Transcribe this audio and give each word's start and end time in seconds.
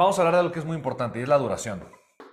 Vamos 0.00 0.16
a 0.16 0.22
hablar 0.22 0.36
de 0.36 0.44
lo 0.44 0.52
que 0.52 0.60
es 0.60 0.64
muy 0.64 0.76
importante 0.76 1.18
y 1.18 1.22
es 1.22 1.28
la 1.28 1.38
duración. 1.38 1.82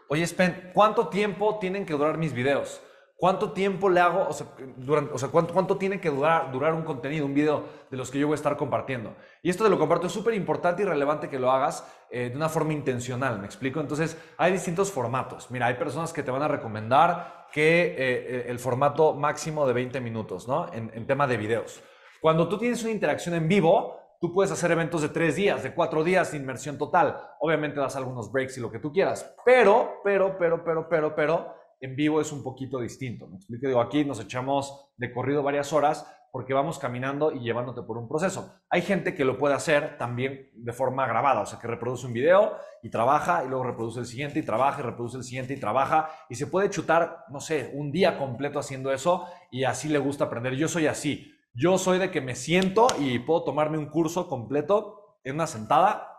Oye, 0.08 0.21
Spen, 0.21 0.69
¿cuánto 0.75 1.08
tiempo 1.08 1.58
tienen 1.58 1.84
que 1.84 1.94
durar 1.94 2.15
mis 2.15 2.31
videos? 2.31 2.80
¿Cuánto 3.18 3.53
tiempo 3.53 3.90
le 3.90 4.02
hago? 4.02 4.28
O 4.28 4.34
sea, 4.34 5.29
¿cuánto, 5.31 5.52
¿cuánto, 5.52 5.78
tiene 5.78 5.99
que 5.99 6.12
durar, 6.12 6.75
un 6.75 6.83
contenido, 6.83 7.25
un 7.25 7.33
video 7.33 7.65
de 7.89 7.97
los 7.97 8.12
que 8.12 8.20
yo 8.20 8.28
voy 8.28 8.36
a 8.36 8.36
estar 8.36 8.55
compartiendo? 8.55 9.15
Y 9.41 9.49
esto 9.49 9.63
de 9.63 9.71
lo 9.71 9.79
comparto 9.79 10.05
es 10.05 10.13
súper 10.13 10.36
importante 10.36 10.83
y 10.83 10.86
relevante 10.86 11.28
que 11.28 11.39
lo 11.39 11.49
hagas 11.49 11.91
eh, 12.12 12.29
de 12.29 12.36
una 12.36 12.49
forma 12.49 12.71
intencional, 12.71 13.39
¿me 13.39 13.47
explico? 13.47 13.79
Entonces, 13.79 14.16
hay 14.38 14.52
distintos 14.52 14.91
formatos. 14.91 15.50
Mira, 15.50 15.66
hay 15.66 15.73
personas 15.73 16.13
que 16.13 16.21
te 16.21 16.29
van 16.29 16.43
a 16.43 16.47
recomendar 16.47 17.47
que 17.52 17.95
eh, 17.97 18.45
el 18.47 18.59
formato 18.59 19.16
máximo 19.16 19.66
de 19.66 19.73
20 19.73 20.02
minutos, 20.02 20.47
¿no? 20.47 20.71
En 20.71 21.07
tema 21.07 21.25
de 21.25 21.38
videos. 21.38 21.82
Cuando 22.21 22.47
tú 22.47 22.59
tienes 22.59 22.84
una 22.84 22.91
interacción 22.91 23.34
en 23.34 23.47
vivo, 23.47 24.04
tú 24.20 24.34
puedes 24.34 24.52
hacer 24.52 24.71
eventos 24.71 25.02
de 25.02 25.09
tres 25.09 25.36
días, 25.36 25.63
de 25.63 25.73
cuatro 25.73 26.04
días, 26.04 26.34
inmersión 26.34 26.77
total. 26.77 27.18
Obviamente 27.39 27.79
das 27.79 27.95
algunos 27.95 28.32
breaks 28.32 28.57
y 28.57 28.61
lo 28.61 28.71
que 28.71 28.79
tú 28.79 28.91
quieras. 28.91 29.36
Pero, 29.45 30.01
pero, 30.04 30.38
pero, 30.38 30.64
pero, 30.64 30.88
pero, 30.89 31.15
pero 31.15 31.54
en 31.79 31.96
vivo 31.96 32.22
es 32.22 32.32
un 32.32 32.44
poquito 32.44 32.80
distinto. 32.80 33.28
Me 33.28 33.38
explico, 33.38 33.68
digo, 33.68 33.82
aquí 33.82 34.05
nos 34.05 34.20
echamos 34.20 34.91
de 34.98 35.12
corrido 35.14 35.44
varias 35.44 35.74
horas 35.74 36.05
porque 36.36 36.54
vamos 36.54 36.80
caminando 36.80 37.32
y 37.32 37.40
llevándote 37.40 37.82
por 37.84 37.98
un 37.98 38.10
proceso. 38.10 38.60
Hay 38.70 38.82
gente 38.82 39.16
que 39.16 39.24
lo 39.24 39.38
puede 39.38 39.55
hacer 39.55 39.98
también 39.98 40.50
de 40.54 40.74
forma 40.74 41.08
grabada, 41.08 41.40
o 41.40 41.46
sea, 41.46 41.60
que 41.60 41.68
reproduce 41.68 42.05
un 42.05 42.12
video 42.12 42.58
y 42.84 42.90
trabaja 42.90 43.46
y 43.46 43.48
luego 43.48 43.63
reproduce 43.63 44.02
el 44.02 44.05
siguiente 44.05 44.40
y 44.40 44.44
trabaja 44.44 44.82
y 44.82 44.84
reproduce 44.84 45.16
el 45.16 45.24
siguiente 45.24 45.54
y 45.54 45.60
trabaja 45.62 46.10
y 46.27 46.36
se 46.36 46.48
puede 46.48 46.70
chutar, 46.70 47.24
no 47.30 47.40
sé, 47.40 47.72
un 47.74 47.90
día 47.90 48.18
completo 48.18 48.60
haciendo 48.60 48.91
eso 48.91 49.26
y 49.50 49.63
así 49.63 49.88
le 49.88 49.98
gusta 49.98 50.26
aprender. 50.26 50.55
Yo 50.55 50.68
soy 50.68 50.88
así. 50.88 51.32
Yo 51.58 51.77
soy 51.77 52.00
de 52.00 52.12
que 52.12 52.20
me 52.20 52.36
siento 52.36 52.88
y 53.00 53.18
puedo 53.20 53.45
tomarme 53.45 53.77
un 53.77 53.86
curso 53.86 54.27
completo 54.27 55.20
en 55.23 55.36
una 55.36 55.48
sentada 55.48 56.15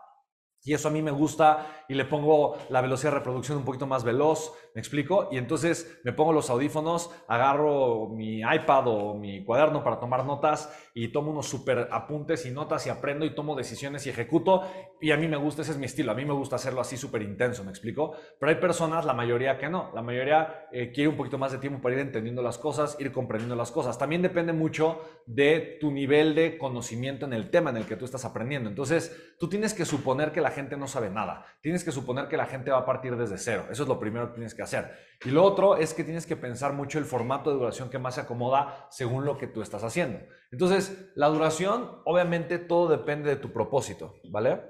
y 0.63 0.73
eso 0.73 0.89
a 0.89 0.91
mí 0.91 1.01
me 1.01 1.11
gusta 1.11 1.85
y 1.87 1.93
le 1.93 2.05
pongo 2.05 2.57
la 2.69 2.81
velocidad 2.81 3.11
de 3.11 3.19
reproducción 3.19 3.57
un 3.57 3.63
poquito 3.63 3.87
más 3.87 4.03
veloz, 4.03 4.53
¿me 4.75 4.81
explico? 4.81 5.29
Y 5.31 5.37
entonces 5.37 5.99
me 6.03 6.11
pongo 6.11 6.33
los 6.33 6.49
audífonos, 6.49 7.09
agarro 7.27 8.09
mi 8.09 8.39
iPad 8.39 8.87
o 8.87 9.13
mi 9.15 9.45
cuaderno 9.45 9.83
para 9.83 9.99
tomar 9.99 10.25
notas 10.25 10.69
y 10.93 11.07
tomo 11.09 11.31
unos 11.31 11.47
super 11.47 11.87
apuntes 11.91 12.45
y 12.45 12.51
notas 12.51 12.85
y 12.85 12.89
aprendo 12.89 13.25
y 13.25 13.33
tomo 13.33 13.55
decisiones 13.55 14.05
y 14.05 14.09
ejecuto. 14.09 14.63
Y 14.99 15.11
a 15.11 15.17
mí 15.17 15.27
me 15.27 15.37
gusta, 15.37 15.61
ese 15.61 15.71
es 15.71 15.77
mi 15.77 15.85
estilo, 15.85 16.11
a 16.11 16.15
mí 16.15 16.25
me 16.25 16.33
gusta 16.33 16.57
hacerlo 16.57 16.81
así 16.81 16.97
súper 16.97 17.21
intenso, 17.21 17.63
¿me 17.63 17.69
explico? 17.69 18.13
Pero 18.39 18.49
hay 18.49 18.57
personas, 18.57 19.05
la 19.05 19.13
mayoría 19.13 19.57
que 19.57 19.69
no, 19.69 19.91
la 19.95 20.01
mayoría 20.01 20.67
eh, 20.73 20.91
quiere 20.91 21.07
un 21.07 21.15
poquito 21.15 21.37
más 21.37 21.53
de 21.53 21.59
tiempo 21.59 21.81
para 21.81 21.95
ir 21.95 22.01
entendiendo 22.01 22.41
las 22.41 22.57
cosas, 22.57 22.97
ir 22.99 23.11
comprendiendo 23.11 23.55
las 23.55 23.71
cosas. 23.71 23.97
También 23.97 24.21
depende 24.21 24.51
mucho 24.51 24.99
de 25.25 25.77
tu 25.79 25.91
nivel 25.91 26.35
de 26.35 26.57
conocimiento 26.57 27.25
en 27.25 27.33
el 27.33 27.49
tema 27.49 27.69
en 27.69 27.77
el 27.77 27.85
que 27.85 27.95
tú 27.95 28.03
estás 28.03 28.25
aprendiendo. 28.25 28.69
Entonces, 28.69 29.35
tú 29.39 29.47
tienes 29.47 29.73
que 29.73 29.85
suponer 29.85 30.31
que 30.31 30.41
la 30.41 30.46
gente 30.51 30.77
no 30.77 30.87
sabe 30.87 31.09
nada. 31.09 31.45
Tienes 31.61 31.83
que 31.83 31.91
suponer 31.91 32.27
que 32.27 32.37
la 32.37 32.45
gente 32.45 32.71
va 32.71 32.79
a 32.79 32.85
partir 32.85 33.15
desde 33.15 33.37
cero. 33.37 33.65
Eso 33.69 33.83
es 33.83 33.89
lo 33.89 33.99
primero 33.99 34.27
que 34.27 34.35
tienes 34.35 34.53
que 34.53 34.61
hacer. 34.61 34.91
Y 35.25 35.29
lo 35.29 35.43
otro 35.43 35.77
es 35.77 35.93
que 35.93 36.03
tienes 36.03 36.25
que 36.25 36.35
pensar 36.35 36.73
mucho 36.73 36.99
el 36.99 37.05
formato 37.05 37.49
de 37.49 37.57
duración 37.57 37.89
que 37.89 37.99
más 37.99 38.15
se 38.15 38.21
acomoda 38.21 38.87
según 38.89 39.25
lo 39.25 39.37
que 39.37 39.47
tú 39.47 39.61
estás 39.61 39.83
haciendo. 39.83 40.19
Entonces, 40.51 41.11
la 41.15 41.27
duración, 41.27 42.01
obviamente, 42.05 42.59
todo 42.59 42.87
depende 42.89 43.29
de 43.29 43.35
tu 43.37 43.51
propósito, 43.51 44.15
¿vale? 44.31 44.61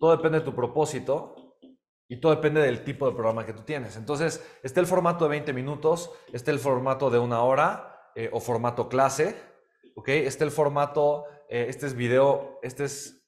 Todo 0.00 0.16
depende 0.16 0.40
de 0.40 0.44
tu 0.44 0.54
propósito 0.54 1.34
y 2.08 2.20
todo 2.20 2.34
depende 2.34 2.62
del 2.62 2.84
tipo 2.84 3.06
de 3.06 3.12
programa 3.12 3.44
que 3.44 3.52
tú 3.52 3.62
tienes. 3.62 3.96
Entonces, 3.96 4.44
está 4.62 4.80
el 4.80 4.86
formato 4.86 5.24
de 5.24 5.30
20 5.30 5.52
minutos, 5.52 6.10
está 6.32 6.50
el 6.50 6.58
formato 6.58 7.10
de 7.10 7.18
una 7.18 7.42
hora 7.42 8.10
eh, 8.14 8.30
o 8.32 8.40
formato 8.40 8.88
clase, 8.88 9.36
¿ok? 9.94 10.08
Está 10.08 10.44
el 10.44 10.50
formato, 10.50 11.26
eh, 11.48 11.66
este 11.68 11.86
es 11.86 11.94
video, 11.94 12.58
este 12.62 12.84
es 12.84 13.26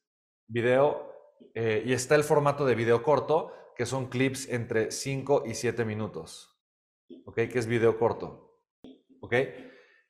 video 0.49 1.10
eh, 1.55 1.83
y 1.85 1.93
está 1.93 2.15
el 2.15 2.25
formato 2.25 2.65
de 2.65 2.75
video 2.75 3.03
corto, 3.03 3.53
que 3.77 3.87
son 3.87 4.07
clips 4.07 4.49
entre 4.49 4.91
5 4.91 5.45
y 5.47 5.55
7 5.55 5.85
minutos. 5.85 6.61
¿Ok? 7.25 7.35
Que 7.35 7.59
es 7.59 7.67
video 7.67 7.99
corto. 7.99 8.61
¿Ok? 9.21 9.35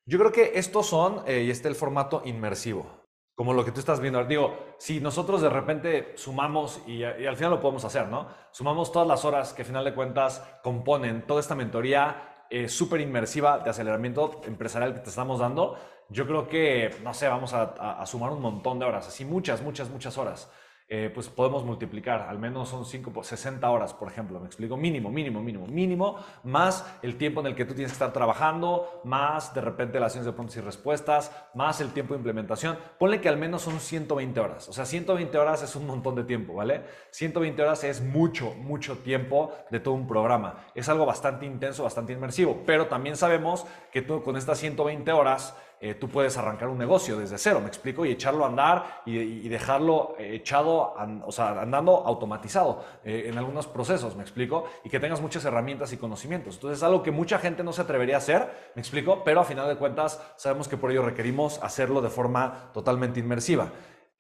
Yo 0.06 0.18
creo 0.18 0.32
que 0.32 0.52
estos 0.58 0.86
son, 0.86 1.22
eh, 1.26 1.42
y 1.42 1.50
está 1.50 1.69
el 1.69 1.74
formato 1.74 2.22
inmersivo, 2.24 3.06
como 3.34 3.52
lo 3.52 3.64
que 3.64 3.70
tú 3.70 3.80
estás 3.80 4.00
viendo. 4.00 4.24
Digo, 4.24 4.74
si 4.78 5.00
nosotros 5.00 5.40
de 5.40 5.48
repente 5.48 6.12
sumamos, 6.16 6.82
y, 6.86 7.04
al 7.04 7.36
final 7.36 7.52
lo 7.52 7.60
podemos 7.60 7.84
hacer, 7.84 8.08
¿no? 8.08 8.28
Sumamos 8.50 8.90
todas 8.90 9.06
las 9.06 9.24
horas 9.24 9.52
que 9.52 9.62
al 9.62 9.66
final 9.66 9.84
de 9.84 9.94
cuentas 9.94 10.42
componen 10.62 11.26
toda 11.26 11.40
esta 11.40 11.54
mentoría 11.54 12.44
eh, 12.50 12.69
súper 12.69 13.00
inmersiva 13.00 13.60
de 13.60 13.70
aceleramiento 13.70 14.40
empresarial 14.44 14.94
que 14.94 15.00
te 15.00 15.10
estamos 15.10 15.38
dando, 15.38 15.78
yo 16.08 16.26
creo 16.26 16.48
que, 16.48 16.96
no 17.04 17.14
sé, 17.14 17.28
vamos 17.28 17.54
a, 17.54 17.74
a, 17.78 18.02
a 18.02 18.06
sumar 18.06 18.32
un 18.32 18.40
montón 18.40 18.80
de 18.80 18.86
horas, 18.86 19.06
así 19.06 19.24
muchas, 19.24 19.62
muchas, 19.62 19.88
muchas 19.90 20.19
horas. 20.19 20.50
Eh, 20.92 21.08
pues 21.14 21.28
podemos 21.28 21.64
multiplicar, 21.64 22.22
al 22.22 22.40
menos 22.40 22.68
son 22.68 22.84
5 22.84 23.12
por 23.12 23.24
60 23.24 23.70
horas, 23.70 23.94
por 23.94 24.08
ejemplo, 24.08 24.40
me 24.40 24.46
explico, 24.46 24.76
mínimo, 24.76 25.08
mínimo, 25.08 25.40
mínimo, 25.40 25.68
mínimo, 25.68 26.16
más 26.42 26.84
el 27.02 27.16
tiempo 27.16 27.38
en 27.38 27.46
el 27.46 27.54
que 27.54 27.64
tú 27.64 27.74
tienes 27.74 27.92
que 27.92 27.94
estar 27.94 28.12
trabajando, 28.12 29.00
más 29.04 29.54
de 29.54 29.60
repente 29.60 30.00
las 30.00 30.06
acciones 30.06 30.26
de 30.26 30.32
preguntas 30.32 30.56
y 30.56 30.60
respuestas, 30.62 31.30
más 31.54 31.80
el 31.80 31.92
tiempo 31.92 32.14
de 32.14 32.18
implementación, 32.18 32.76
ponle 32.98 33.20
que 33.20 33.28
al 33.28 33.36
menos 33.36 33.62
son 33.62 33.78
120 33.78 34.40
horas, 34.40 34.68
o 34.68 34.72
sea, 34.72 34.84
120 34.84 35.38
horas 35.38 35.62
es 35.62 35.76
un 35.76 35.86
montón 35.86 36.16
de 36.16 36.24
tiempo, 36.24 36.54
¿vale? 36.54 36.82
120 37.12 37.62
horas 37.62 37.84
es 37.84 38.00
mucho, 38.00 38.56
mucho 38.56 38.98
tiempo 38.98 39.52
de 39.70 39.78
todo 39.78 39.94
un 39.94 40.08
programa, 40.08 40.66
es 40.74 40.88
algo 40.88 41.06
bastante 41.06 41.46
intenso, 41.46 41.84
bastante 41.84 42.14
inmersivo, 42.14 42.64
pero 42.66 42.88
también 42.88 43.16
sabemos 43.16 43.64
que 43.92 44.02
tú 44.02 44.24
con 44.24 44.36
estas 44.36 44.58
120 44.58 45.12
horas, 45.12 45.54
eh, 45.82 45.94
tú 45.94 46.10
puedes 46.10 46.36
arrancar 46.36 46.68
un 46.68 46.76
negocio 46.76 47.18
desde 47.18 47.38
cero, 47.38 47.58
me 47.60 47.68
explico, 47.68 48.04
y 48.04 48.10
echarlo 48.10 48.44
a 48.44 48.48
andar 48.48 49.02
y, 49.06 49.48
dejarlo 49.48 50.14
echado, 50.18 50.94
o 51.24 51.32
sea, 51.32 51.62
andando 51.62 52.06
automatizado 52.06 52.84
eh, 53.02 53.24
en 53.28 53.38
algunos 53.38 53.66
procesos, 53.66 54.14
me 54.14 54.22
explico, 54.22 54.64
y 54.84 54.90
que 54.90 55.00
tengas 55.00 55.22
muchas 55.22 55.42
herramientas 55.46 55.90
y 55.94 55.96
conocimientos. 55.96 56.56
Entonces 56.56 56.78
es 56.78 56.82
algo 56.82 57.02
que 57.02 57.10
mucha 57.10 57.38
gente 57.38 57.64
no 57.64 57.72
se 57.72 57.80
atrevería 57.80 58.16
a 58.16 58.19
hacer, 58.19 58.50
me 58.74 58.82
explico, 58.82 59.24
pero 59.24 59.40
a 59.40 59.44
final 59.44 59.69
de 59.69 59.76
cuentas 59.76 60.22
sabemos 60.36 60.69
que 60.69 60.76
por 60.76 60.90
ello 60.90 61.02
requerimos 61.02 61.58
hacerlo 61.62 62.02
de 62.02 62.10
forma 62.10 62.70
totalmente 62.74 63.19
inmersiva. 63.19 63.72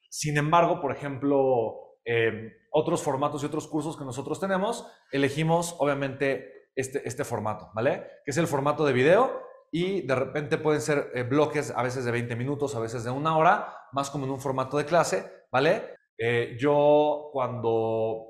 Sin 0.08 0.38
embargo, 0.38 0.80
por 0.80 0.92
ejemplo, 0.92 1.98
eh, 2.06 2.52
otros 2.70 3.02
formatos 3.02 3.42
y 3.42 3.46
otros 3.46 3.68
cursos 3.68 3.98
que 3.98 4.04
nosotros 4.06 4.40
tenemos, 4.40 4.90
elegimos 5.12 5.76
obviamente 5.78 6.70
este, 6.74 7.06
este 7.06 7.24
formato, 7.24 7.70
¿vale? 7.74 8.06
Que 8.24 8.30
es 8.30 8.38
el 8.38 8.46
formato 8.46 8.86
de 8.86 8.94
video 8.94 9.49
y 9.70 10.02
de 10.02 10.14
repente 10.14 10.58
pueden 10.58 10.80
ser 10.80 11.10
eh, 11.14 11.22
bloques 11.22 11.72
a 11.74 11.82
veces 11.82 12.04
de 12.04 12.10
20 12.10 12.36
minutos, 12.36 12.74
a 12.74 12.80
veces 12.80 13.04
de 13.04 13.10
una 13.10 13.36
hora, 13.36 13.74
más 13.92 14.10
como 14.10 14.24
en 14.24 14.32
un 14.32 14.40
formato 14.40 14.76
de 14.76 14.84
clase, 14.84 15.46
¿vale? 15.50 15.94
Eh, 16.22 16.56
yo 16.60 17.30
cuando 17.32 18.26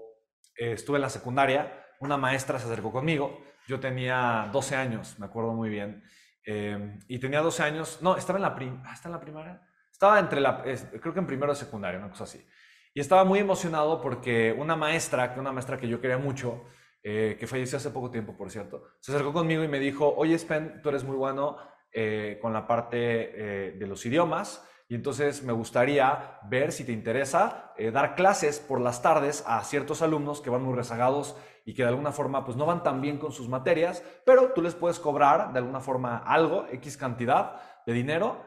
eh, 0.56 0.74
estuve 0.74 0.98
en 0.98 1.02
la 1.02 1.10
secundaria, 1.10 1.86
una 1.98 2.16
maestra 2.16 2.58
se 2.58 2.66
acercó 2.66 2.92
conmigo, 2.92 3.40
yo 3.66 3.80
tenía 3.80 4.48
12 4.52 4.76
años, 4.76 5.18
me 5.18 5.26
acuerdo 5.26 5.52
muy 5.52 5.68
bien, 5.68 6.04
eh, 6.46 6.98
y 7.08 7.18
tenía 7.18 7.40
12 7.40 7.62
años, 7.64 7.98
no, 8.00 8.16
estaba 8.16 8.38
en 8.38 8.42
la, 8.42 8.54
prim 8.54 8.80
ah, 8.86 8.92
¿está 8.94 9.08
en 9.08 9.12
la 9.14 9.20
primaria, 9.20 9.60
estaba 9.90 10.20
entre 10.20 10.40
la, 10.40 10.62
creo 10.62 11.12
que 11.12 11.18
en 11.18 11.26
primero 11.26 11.52
de 11.52 11.58
secundaria, 11.58 11.98
una 11.98 12.10
cosa 12.10 12.24
así, 12.24 12.46
y 12.94 13.00
estaba 13.00 13.24
muy 13.24 13.40
emocionado 13.40 14.00
porque 14.00 14.54
una 14.56 14.76
maestra, 14.76 15.34
que 15.34 15.40
una 15.40 15.52
maestra 15.52 15.76
que 15.76 15.88
yo 15.88 16.00
quería 16.00 16.18
mucho, 16.18 16.66
eh, 17.02 17.36
que 17.40 17.46
falleció 17.46 17.78
hace 17.78 17.90
poco 17.90 18.10
tiempo, 18.10 18.36
por 18.36 18.50
cierto, 18.50 18.84
se 19.00 19.12
acercó 19.12 19.32
conmigo 19.32 19.64
y 19.64 19.68
me 19.68 19.78
dijo, 19.78 20.12
oye, 20.16 20.34
Spen, 20.38 20.80
tú 20.82 20.90
eres 20.90 21.02
muy 21.02 21.16
bueno 21.16 21.56
eh, 21.92 22.38
con 22.42 22.52
la 22.52 22.66
parte 22.66 22.98
eh, 22.98 23.72
de 23.72 23.86
los 23.86 24.04
idiomas 24.04 24.66
y 24.86 24.96
entonces 24.96 25.42
me 25.42 25.52
gustaría 25.52 26.40
ver 26.48 26.72
si 26.72 26.84
te 26.84 26.92
interesa 26.92 27.72
dar 27.92 28.16
clases 28.16 28.58
por 28.58 28.80
las 28.80 29.00
tardes 29.00 29.44
a 29.46 29.62
ciertos 29.62 30.02
alumnos 30.02 30.40
que 30.40 30.50
van 30.50 30.62
muy 30.62 30.74
rezagados 30.74 31.36
y 31.64 31.74
que 31.74 31.82
de 31.82 31.88
alguna 31.88 32.10
forma 32.10 32.44
pues 32.44 32.56
no 32.56 32.66
van 32.66 32.82
tan 32.82 33.00
bien 33.00 33.16
con 33.16 33.30
sus 33.30 33.48
materias, 33.48 34.02
pero 34.26 34.52
tú 34.52 34.60
les 34.60 34.74
puedes 34.74 34.98
cobrar 34.98 35.52
de 35.52 35.60
alguna 35.60 35.80
forma 35.80 36.18
algo, 36.18 36.66
X 36.72 36.96
cantidad 36.96 37.82
de 37.86 37.92
dinero 37.92 38.44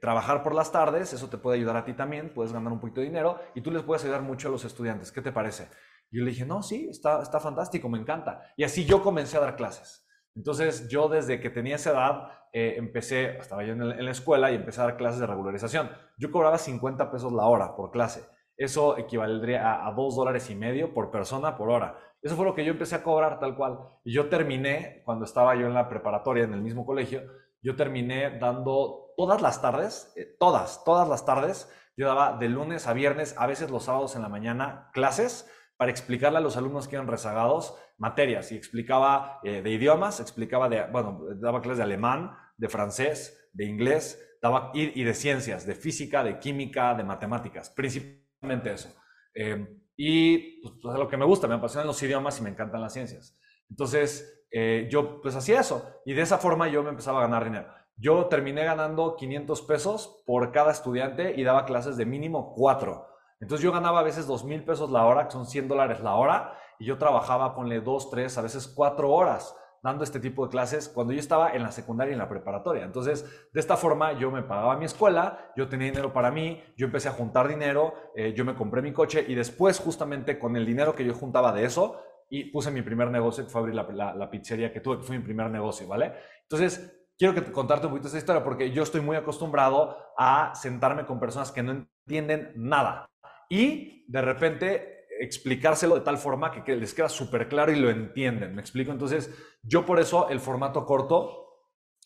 trabajar 0.00 0.42
por 0.42 0.54
las 0.54 0.72
tardes, 0.72 1.12
eso 1.12 1.28
te 1.28 1.38
puede 1.38 1.58
ayudar 1.58 1.76
a 1.76 1.84
ti 1.84 1.92
también, 1.92 2.32
puedes 2.32 2.52
ganar 2.52 2.72
un 2.72 2.80
poquito 2.80 3.00
de 3.00 3.06
dinero 3.06 3.38
y 3.54 3.60
tú 3.60 3.70
les 3.70 3.82
puedes 3.82 4.04
ayudar 4.04 4.22
mucho 4.22 4.48
a 4.48 4.50
los 4.50 4.64
estudiantes. 4.64 5.12
¿Qué 5.12 5.20
te 5.20 5.32
parece? 5.32 5.68
Y 6.10 6.18
yo 6.18 6.24
le 6.24 6.30
dije, 6.30 6.46
no, 6.46 6.62
sí, 6.62 6.88
está, 6.90 7.22
está 7.22 7.40
fantástico, 7.40 7.88
me 7.88 7.98
encanta. 7.98 8.42
Y 8.56 8.64
así 8.64 8.84
yo 8.84 9.02
comencé 9.02 9.36
a 9.36 9.40
dar 9.40 9.56
clases. 9.56 10.06
Entonces 10.34 10.88
yo 10.88 11.08
desde 11.08 11.40
que 11.40 11.50
tenía 11.50 11.76
esa 11.76 11.90
edad 11.90 12.28
eh, 12.52 12.74
empecé, 12.76 13.38
estaba 13.38 13.64
yo 13.64 13.72
en, 13.72 13.82
el, 13.82 13.92
en, 13.92 14.04
la 14.04 14.10
escuela 14.10 14.50
y 14.50 14.54
empecé 14.54 14.80
a 14.80 14.84
dar 14.84 14.96
clases 14.96 15.20
de 15.20 15.26
regularización. 15.26 15.90
Yo 16.16 16.30
cobraba 16.30 16.58
50 16.58 17.10
pesos 17.10 17.32
la 17.32 17.46
hora 17.46 17.74
por 17.76 17.90
clase. 17.90 18.24
Eso 18.56 18.98
equivaldría 18.98 19.66
a, 19.66 19.88
a 19.88 19.92
2 19.92 20.16
dólares 20.16 20.48
y 20.50 20.54
medio 20.54 20.94
por 20.94 21.10
persona 21.10 21.56
por 21.56 21.70
hora. 21.70 21.98
Eso 22.22 22.36
fue 22.36 22.44
lo 22.44 22.54
que 22.54 22.64
yo 22.64 22.72
empecé 22.72 22.96
a 22.96 23.02
cobrar 23.02 23.38
tal 23.38 23.56
cual. 23.56 23.78
Y 24.04 24.12
yo 24.12 24.28
terminé, 24.28 25.02
cuando 25.04 25.24
estaba 25.24 25.54
yo 25.54 25.66
en 25.66 25.74
la 25.74 25.88
preparatoria, 25.88 26.44
en 26.44 26.54
el 26.54 26.62
mismo 26.62 26.84
colegio, 26.84 27.22
yo 27.62 27.76
terminé 27.76 28.38
dando 28.38 29.12
todas 29.16 29.42
las 29.42 29.60
tardes, 29.60 30.12
eh, 30.16 30.36
todas, 30.38 30.84
todas 30.84 31.08
las 31.08 31.24
tardes, 31.24 31.70
yo 31.96 32.06
daba 32.06 32.36
de 32.36 32.48
lunes 32.48 32.86
a 32.86 32.92
viernes, 32.92 33.34
a 33.38 33.46
veces 33.46 33.70
los 33.70 33.84
sábados 33.84 34.14
en 34.14 34.22
la 34.22 34.28
mañana, 34.28 34.90
clases 34.92 35.50
para 35.78 35.90
explicarle 35.92 36.38
a 36.38 36.42
los 36.42 36.56
alumnos 36.56 36.88
que 36.88 36.96
eran 36.96 37.06
rezagados 37.06 37.74
materias 37.96 38.52
y 38.52 38.56
explicaba 38.56 39.40
eh, 39.44 39.62
de 39.62 39.70
idiomas, 39.70 40.20
explicaba 40.20 40.68
de, 40.68 40.84
bueno, 40.90 41.20
daba 41.36 41.62
clases 41.62 41.78
de 41.78 41.84
alemán, 41.84 42.36
de 42.56 42.68
francés, 42.68 43.48
de 43.52 43.64
inglés, 43.64 44.22
daba 44.42 44.72
y, 44.74 45.02
de 45.02 45.14
ciencias, 45.14 45.64
de 45.64 45.74
física, 45.74 46.22
de 46.24 46.38
química, 46.38 46.94
de 46.94 47.04
matemáticas, 47.04 47.70
principalmente 47.70 48.72
eso. 48.72 48.94
Eh, 49.34 49.66
y 49.96 50.60
pues, 50.60 50.74
es 50.94 50.98
lo 50.98 51.08
que 51.08 51.16
me 51.16 51.24
gusta, 51.24 51.46
me 51.46 51.54
apasionan 51.54 51.86
los 51.86 52.02
idiomas 52.02 52.38
y 52.40 52.42
me 52.42 52.50
encantan 52.50 52.80
las 52.82 52.92
ciencias. 52.92 53.38
Entonces, 53.70 54.44
eh, 54.50 54.88
yo 54.90 55.20
pues 55.20 55.36
hacía 55.36 55.60
eso 55.60 56.00
y 56.06 56.14
de 56.14 56.22
esa 56.22 56.38
forma 56.38 56.68
yo 56.68 56.82
me 56.82 56.90
empezaba 56.90 57.18
a 57.20 57.22
ganar 57.22 57.44
dinero. 57.44 57.68
Yo 57.96 58.26
terminé 58.26 58.64
ganando 58.64 59.16
500 59.16 59.62
pesos 59.62 60.22
por 60.26 60.52
cada 60.52 60.72
estudiante 60.72 61.34
y 61.36 61.42
daba 61.42 61.66
clases 61.66 61.96
de 61.96 62.06
mínimo 62.06 62.52
cuatro. 62.54 63.08
Entonces 63.40 63.64
yo 63.64 63.72
ganaba 63.72 64.00
a 64.00 64.02
veces 64.02 64.26
2 64.26 64.44
mil 64.44 64.64
pesos 64.64 64.90
la 64.90 65.04
hora, 65.04 65.26
que 65.26 65.32
son 65.32 65.46
100 65.46 65.68
dólares 65.68 66.00
la 66.00 66.14
hora, 66.14 66.54
y 66.78 66.86
yo 66.86 66.98
trabajaba, 66.98 67.54
ponle 67.54 67.80
2, 67.80 68.10
3, 68.10 68.38
a 68.38 68.42
veces 68.42 68.68
4 68.68 69.10
horas 69.10 69.54
dando 69.82 70.02
este 70.02 70.18
tipo 70.18 70.44
de 70.44 70.50
clases 70.50 70.88
cuando 70.88 71.12
yo 71.12 71.20
estaba 71.20 71.52
en 71.52 71.62
la 71.62 71.70
secundaria 71.70 72.10
y 72.10 72.14
en 72.14 72.18
la 72.18 72.28
preparatoria. 72.28 72.84
Entonces, 72.84 73.24
de 73.52 73.60
esta 73.60 73.76
forma 73.76 74.12
yo 74.18 74.30
me 74.30 74.42
pagaba 74.42 74.76
mi 74.76 74.84
escuela, 74.84 75.52
yo 75.56 75.68
tenía 75.68 75.88
dinero 75.88 76.12
para 76.12 76.30
mí, 76.30 76.62
yo 76.76 76.86
empecé 76.86 77.08
a 77.08 77.12
juntar 77.12 77.48
dinero, 77.48 77.94
eh, 78.14 78.34
yo 78.36 78.44
me 78.44 78.54
compré 78.54 78.82
mi 78.82 78.92
coche 78.92 79.24
y 79.26 79.34
después 79.34 79.78
justamente 79.78 80.38
con 80.38 80.56
el 80.56 80.66
dinero 80.66 80.94
que 80.94 81.04
yo 81.04 81.14
juntaba 81.14 81.52
de 81.52 81.64
eso, 81.64 82.00
y 82.30 82.50
puse 82.50 82.70
mi 82.70 82.82
primer 82.82 83.10
negocio, 83.10 83.44
que 83.44 83.50
fue 83.50 83.60
abrir 83.60 83.74
la, 83.74 84.14
la, 84.14 84.30
pizzería 84.30 84.72
que 84.72 84.80
tuve, 84.80 84.98
que 84.98 85.04
fue 85.04 85.16
mi 85.16 85.24
primer 85.24 85.48
negocio, 85.50 85.88
¿vale? 85.88 86.12
Entonces, 86.42 87.06
quiero 87.16 87.34
que 87.34 87.40
te, 87.40 87.52
contarte 87.52 87.86
un 87.86 87.92
poquito 87.92 88.08
esta 88.08 88.18
historia 88.18 88.44
porque 88.44 88.70
yo 88.70 88.82
estoy 88.82 89.00
muy 89.00 89.16
acostumbrado 89.16 89.96
a 90.16 90.54
sentarme 90.54 91.06
con 91.06 91.18
personas 91.18 91.50
que 91.52 91.62
no 91.62 91.72
entienden 91.72 92.52
nada 92.56 93.08
y 93.48 94.04
de 94.08 94.22
repente 94.22 95.06
explicárselo 95.20 95.96
de 95.96 96.02
tal 96.02 96.18
forma 96.18 96.50
que, 96.50 96.76
les 96.76 96.94
queda 96.94 97.08
súper 97.08 97.48
claro 97.48 97.72
y 97.72 97.76
lo 97.76 97.90
entienden. 97.90 98.54
¿Me 98.54 98.60
explico? 98.60 98.92
Entonces, 98.92 99.34
yo 99.62 99.84
por 99.84 99.98
eso 99.98 100.28
el 100.28 100.40
formato 100.40 100.84
corto 100.86 101.44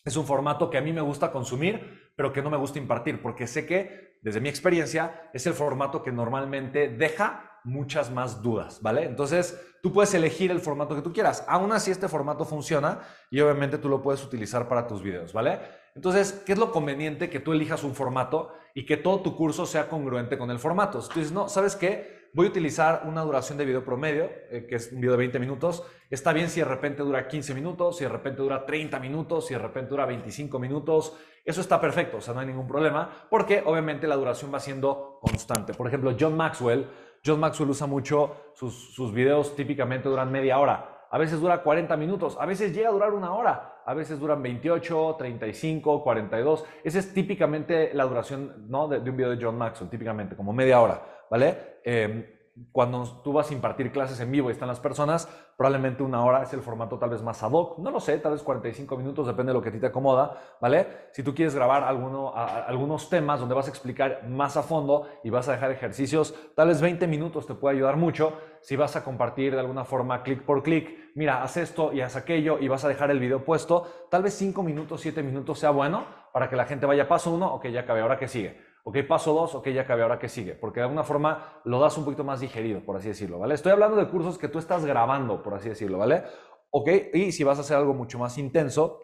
es 0.03 0.17
un 0.17 0.25
formato 0.25 0.69
que 0.69 0.77
a 0.77 0.81
mí 0.81 0.91
me 0.91 1.01
gusta 1.01 1.31
consumir, 1.31 2.11
pero 2.15 2.33
que 2.33 2.41
no 2.41 2.49
me 2.49 2.57
gusta 2.57 2.79
impartir, 2.79 3.21
porque 3.21 3.47
sé 3.47 3.65
que, 3.65 4.19
desde 4.21 4.41
mi 4.41 4.49
experiencia, 4.49 5.29
es 5.33 5.45
el 5.47 5.53
formato 5.53 6.03
que 6.03 6.11
normalmente 6.11 6.89
deja 6.89 7.52
muchas 7.63 8.11
más 8.11 8.41
dudas, 8.41 8.81
¿vale? 8.81 9.05
Entonces, 9.05 9.59
tú 9.81 9.91
puedes 9.91 10.13
elegir 10.13 10.51
el 10.51 10.59
formato 10.59 10.95
que 10.95 11.01
tú 11.01 11.13
quieras. 11.13 11.45
Aún 11.47 11.71
así, 11.71 11.91
este 11.91 12.07
formato 12.07 12.45
funciona 12.45 13.01
y 13.29 13.39
obviamente 13.39 13.77
tú 13.77 13.89
lo 13.89 14.01
puedes 14.01 14.23
utilizar 14.23 14.67
para 14.67 14.87
tus 14.87 15.01
videos, 15.01 15.33
¿vale? 15.33 15.59
Entonces, 15.95 16.43
¿qué 16.45 16.53
es 16.53 16.57
lo 16.57 16.71
conveniente? 16.71 17.29
Que 17.29 17.39
tú 17.39 17.53
elijas 17.53 17.83
un 17.83 17.95
formato 17.95 18.53
y 18.73 18.85
que 18.85 18.97
todo 18.97 19.21
tu 19.21 19.35
curso 19.35 19.65
sea 19.65 19.87
congruente 19.89 20.37
con 20.37 20.49
el 20.51 20.59
formato. 20.59 21.01
Si 21.01 21.09
tú 21.09 21.19
dices, 21.19 21.33
no, 21.33 21.47
¿sabes 21.47 21.75
qué? 21.75 22.23
voy 22.33 22.47
a 22.47 22.49
utilizar 22.49 23.03
una 23.05 23.21
duración 23.21 23.57
de 23.57 23.65
video 23.65 23.85
promedio, 23.85 24.29
eh, 24.49 24.65
que 24.67 24.75
es 24.75 24.91
un 24.91 24.99
video 24.99 25.11
de 25.11 25.17
20 25.17 25.39
minutos. 25.39 25.83
Está 26.09 26.33
bien 26.33 26.49
si 26.49 26.59
de 26.59 26.65
repente 26.65 27.03
dura 27.03 27.27
15 27.27 27.53
minutos, 27.53 27.97
si 27.97 28.03
de 28.03 28.09
repente 28.09 28.41
dura 28.41 28.65
30 28.65 28.99
minutos, 28.99 29.47
si 29.47 29.53
de 29.53 29.59
repente 29.59 29.91
dura 29.91 30.05
25 30.05 30.59
minutos. 30.59 31.15
Eso 31.45 31.61
está 31.61 31.79
perfecto, 31.79 32.17
o 32.17 32.21
sea, 32.21 32.33
no 32.33 32.39
hay 32.39 32.47
ningún 32.47 32.67
problema, 32.67 33.27
porque 33.29 33.61
obviamente 33.65 34.07
la 34.07 34.15
duración 34.15 34.53
va 34.53 34.59
siendo 34.59 35.19
constante. 35.21 35.73
Por 35.73 35.87
ejemplo, 35.87 36.15
John 36.19 36.35
Maxwell, 36.35 36.87
John 37.25 37.39
Maxwell 37.39 37.69
usa 37.69 37.87
mucho, 37.87 38.51
sus, 38.53 38.93
sus 38.93 39.13
videos 39.13 39.55
típicamente 39.55 40.09
duran 40.09 40.31
media 40.31 40.59
hora. 40.59 41.07
A 41.09 41.17
veces 41.17 41.39
dura 41.39 41.61
40 41.61 41.95
minutos, 41.95 42.35
a 42.39 42.45
veces 42.45 42.73
llega 42.73 42.89
a 42.89 42.91
durar 42.91 43.13
una 43.13 43.33
hora, 43.33 43.81
a 43.85 43.93
veces 43.93 44.19
duran 44.19 44.41
28, 44.41 45.15
35, 45.17 46.03
42. 46.03 46.65
Esa 46.83 46.99
es 46.99 47.13
típicamente 47.13 47.93
la 47.93 48.05
duración 48.05 48.65
¿no? 48.67 48.87
de, 48.87 48.97
un 48.97 49.15
video 49.15 49.29
de 49.29 49.37
John 49.41 49.57
Maxwell, 49.57 49.89
típicamente, 49.89 50.35
como 50.35 50.51
media 50.51 50.81
hora. 50.81 51.01
¿vale? 51.29 51.79
Em, 51.83 52.25
cuando 52.71 53.03
tú 53.23 53.33
vas 53.33 53.49
a 53.49 53.53
impartir 53.53 53.91
clases 53.91 54.19
en 54.19 54.31
vivo 54.31 54.49
y 54.49 54.51
están 54.51 54.67
las 54.67 54.79
personas, 54.79 55.27
probablemente 55.57 56.03
una 56.03 56.23
hora 56.23 56.43
es 56.43 56.53
el 56.53 56.61
formato 56.61 56.99
tal 56.99 57.09
vez 57.09 57.23
más 57.23 57.41
ad 57.41 57.51
hoc, 57.51 57.79
no 57.79 57.89
lo 57.89 57.99
sé, 57.99 58.19
tal 58.19 58.33
vez 58.33 58.43
45 58.43 58.95
minutos, 58.95 59.25
depende 59.25 59.51
de 59.51 59.55
lo 59.55 59.61
que 59.61 59.69
a 59.69 59.71
ti 59.71 59.79
te 59.79 59.87
acomoda, 59.87 60.37
¿vale? 60.61 61.09
Si 61.11 61.23
tú 61.23 61.33
quieres 61.33 61.55
grabar 61.55 61.83
alguno, 61.83 62.31
algunos 62.35 63.09
temas 63.09 63.39
donde 63.39 63.55
vas 63.55 63.65
a 63.65 63.69
explicar 63.69 64.27
más 64.27 64.55
a 64.55 64.61
fondo 64.61 65.07
y 65.23 65.31
vas 65.31 65.47
a 65.47 65.53
dejar 65.53 65.71
ejercicios, 65.71 66.35
tal 66.55 66.67
vez 66.67 66.79
20 66.79 67.07
minutos 67.07 67.47
te 67.47 67.55
puede 67.55 67.75
ayudar 67.75 67.97
mucho. 67.97 68.33
Si 68.61 68.75
vas 68.75 68.95
a 68.95 69.03
compartir 69.03 69.53
de 69.53 69.59
alguna 69.59 69.83
forma 69.83 70.21
clic 70.21 70.43
por 70.43 70.61
clic, 70.61 71.11
mira, 71.15 71.41
haz 71.41 71.57
esto 71.57 71.91
y 71.91 72.01
haz 72.01 72.15
aquello 72.15 72.59
y 72.59 72.67
vas 72.67 72.85
a 72.85 72.87
dejar 72.87 73.09
el 73.09 73.19
video 73.19 73.43
puesto, 73.43 73.87
tal 74.11 74.21
vez 74.21 74.35
5 74.35 74.61
minutos, 74.61 75.01
7 75.01 75.23
minutos 75.23 75.57
sea 75.57 75.71
bueno 75.71 76.05
para 76.31 76.49
que 76.49 76.55
la 76.55 76.65
gente 76.65 76.85
vaya 76.85 77.07
paso 77.07 77.31
uno, 77.31 77.53
ok, 77.55 77.67
ya 77.67 77.81
acabé, 77.81 78.01
ahora 78.01 78.17
que 78.17 78.27
sigue. 78.27 78.72
Ok, 78.85 78.97
paso 79.07 79.33
dos, 79.33 79.55
ok, 79.55 79.69
ya 79.69 79.81
acabé, 79.83 80.03
ahora 80.03 80.19
que 80.19 80.27
sigue, 80.27 80.55
porque 80.55 80.81
de 80.81 80.83
alguna 80.85 81.03
forma 81.03 81.61
lo 81.63 81.79
das 81.79 81.97
un 81.97 82.03
poquito 82.03 82.25
más 82.25 82.41
digerido, 82.41 82.81
por 82.83 82.97
así 82.97 83.07
decirlo, 83.07 83.39
¿vale? 83.39 83.53
Estoy 83.53 83.71
hablando 83.71 83.95
de 83.95 84.09
cursos 84.09 84.37
que 84.37 84.49
tú 84.49 84.59
estás 84.59 84.85
grabando, 84.85 85.41
por 85.41 85.53
así 85.53 85.69
decirlo, 85.69 85.99
¿vale? 85.99 86.23
Ok, 86.69 86.89
y 87.13 87.31
si 87.31 87.45
vas 87.45 87.57
a 87.59 87.61
hacer 87.61 87.77
algo 87.77 87.93
mucho 87.93 88.19
más 88.19 88.37
intenso, 88.37 88.99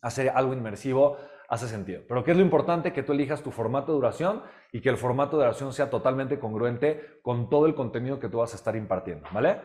hacer 0.00 0.30
algo 0.30 0.54
inmersivo, 0.54 1.18
hace 1.48 1.68
sentido. 1.68 2.02
Pero 2.08 2.24
¿qué 2.24 2.30
es 2.30 2.36
lo 2.36 2.42
importante? 2.42 2.92
Que 2.92 3.02
tú 3.02 3.12
elijas 3.12 3.42
tu 3.42 3.50
formato 3.50 3.92
de 3.92 3.96
duración 3.96 4.42
y 4.72 4.80
que 4.80 4.88
el 4.88 4.96
formato 4.96 5.36
de 5.36 5.44
duración 5.44 5.72
sea 5.72 5.90
totalmente 5.90 6.38
congruente 6.38 7.20
con 7.22 7.50
todo 7.50 7.66
el 7.66 7.74
contenido 7.74 8.18
que 8.18 8.28
tú 8.28 8.38
vas 8.38 8.54
a 8.54 8.56
estar 8.56 8.76
impartiendo, 8.76 9.28
¿vale? 9.32 9.60